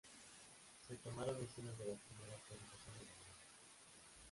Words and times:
Se 0.87 0.95
tomaron 0.95 1.35
escenas 1.43 1.77
de 1.77 1.85
las 1.85 1.99
primeras 1.99 2.41
presentaciones 2.49 3.01
de 3.01 3.07
la 3.07 3.29
banda. 3.29 3.45